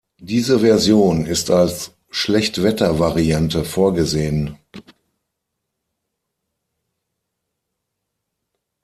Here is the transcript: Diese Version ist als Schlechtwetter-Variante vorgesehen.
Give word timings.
Diese 0.19 0.61
Version 0.61 1.27
ist 1.27 1.51
als 1.51 1.93
Schlechtwetter-Variante 2.09 3.63
vorgesehen. 3.63 4.57